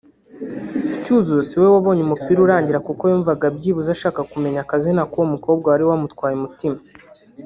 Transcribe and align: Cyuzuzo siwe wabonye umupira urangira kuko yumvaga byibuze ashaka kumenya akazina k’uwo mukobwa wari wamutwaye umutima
Cyuzuzo 1.03 1.43
siwe 1.49 1.67
wabonye 1.73 2.01
umupira 2.03 2.39
urangira 2.41 2.83
kuko 2.87 3.03
yumvaga 3.11 3.45
byibuze 3.55 3.89
ashaka 3.95 4.19
kumenya 4.31 4.59
akazina 4.65 5.01
k’uwo 5.11 5.25
mukobwa 5.33 5.65
wari 5.71 5.85
wamutwaye 5.89 6.33
umutima 6.37 6.79